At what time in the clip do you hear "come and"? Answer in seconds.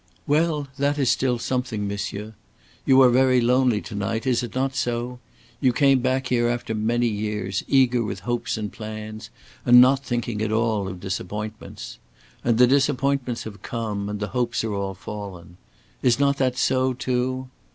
13.61-14.19